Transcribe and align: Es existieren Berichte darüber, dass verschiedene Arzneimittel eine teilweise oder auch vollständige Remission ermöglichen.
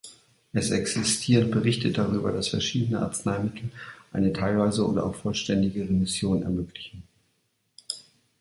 Es 0.51 0.71
existieren 0.71 1.51
Berichte 1.51 1.91
darüber, 1.91 2.31
dass 2.31 2.47
verschiedene 2.47 3.01
Arzneimittel 3.03 3.69
eine 4.11 4.33
teilweise 4.33 4.83
oder 4.87 5.05
auch 5.05 5.13
vollständige 5.13 5.83
Remission 5.83 6.41
ermöglichen. 6.41 7.03